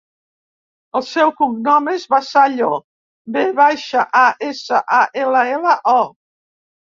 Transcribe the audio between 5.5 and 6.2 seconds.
ela, o.